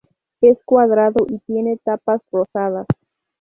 [0.41, 2.87] Es cuadrado y tiene tapas rosadas.